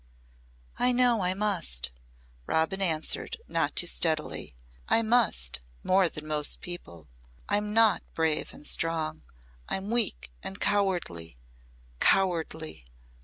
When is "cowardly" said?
10.59-11.37, 11.99-12.83